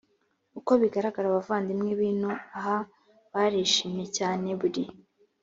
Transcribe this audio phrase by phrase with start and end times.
[0.59, 2.77] uko bigaragara abavandimwe b ino aha
[3.33, 4.83] barishimye cyane buri